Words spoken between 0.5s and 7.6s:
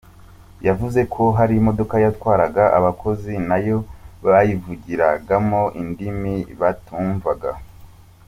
Yavuze ko hari imodoka yatwaraga abakozi nayo bayivugiragamo indimi batumvaga.